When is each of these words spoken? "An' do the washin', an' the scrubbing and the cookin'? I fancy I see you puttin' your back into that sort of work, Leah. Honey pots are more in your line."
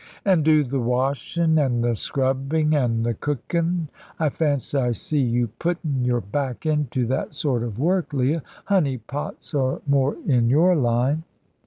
"An' 0.25 0.41
do 0.41 0.63
the 0.63 0.79
washin', 0.79 1.59
an' 1.59 1.81
the 1.81 1.95
scrubbing 1.95 2.73
and 2.73 3.05
the 3.05 3.13
cookin'? 3.13 3.87
I 4.17 4.29
fancy 4.29 4.75
I 4.75 4.93
see 4.93 5.19
you 5.19 5.49
puttin' 5.59 6.03
your 6.03 6.21
back 6.21 6.65
into 6.65 7.05
that 7.05 7.35
sort 7.35 7.61
of 7.61 7.77
work, 7.77 8.11
Leah. 8.11 8.41
Honey 8.65 8.97
pots 8.97 9.53
are 9.53 9.79
more 9.87 10.17
in 10.25 10.49
your 10.49 10.75
line." 10.75 11.23